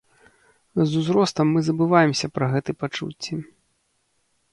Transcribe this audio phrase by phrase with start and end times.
[0.89, 3.33] З узростам мы забываемся пра гэты пачуцці.